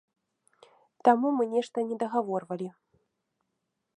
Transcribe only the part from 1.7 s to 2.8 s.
не дагаворвалі.